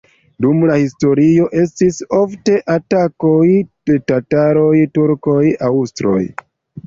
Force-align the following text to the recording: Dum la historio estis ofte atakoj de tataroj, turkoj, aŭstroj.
Dum 0.43 0.61
la 0.69 0.75
historio 0.83 1.43
estis 1.63 1.99
ofte 2.19 2.55
atakoj 2.75 3.49
de 3.91 3.99
tataroj, 4.13 4.73
turkoj, 4.99 5.39
aŭstroj. 5.69 6.19